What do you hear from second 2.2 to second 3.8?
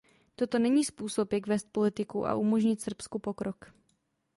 a umožnit Srbsku pokrok.